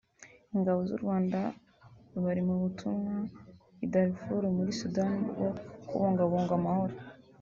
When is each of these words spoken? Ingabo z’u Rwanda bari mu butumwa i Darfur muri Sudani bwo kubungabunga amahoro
Ingabo 0.55 0.79
z’u 0.89 0.99
Rwanda 1.03 1.39
bari 2.23 2.41
mu 2.47 2.55
butumwa 2.61 3.15
i 3.83 3.85
Darfur 3.93 4.41
muri 4.57 4.71
Sudani 4.79 5.19
bwo 5.35 5.49
kubungabunga 5.87 6.53
amahoro 6.59 6.93